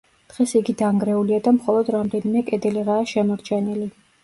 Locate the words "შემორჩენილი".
3.15-3.89